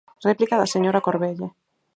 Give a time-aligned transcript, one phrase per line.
[0.29, 1.47] Réplica da señora Corvelle.